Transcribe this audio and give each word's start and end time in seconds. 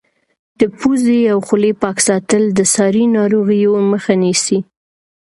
د 0.59 0.61
پوزې 0.77 1.19
او 1.31 1.39
خولې 1.47 1.71
پاک 1.81 1.97
ساتل 2.07 2.43
د 2.57 2.59
ساري 2.73 3.05
ناروغیو 3.17 3.73
مخه 3.91 4.13
نیسي. 4.23 4.59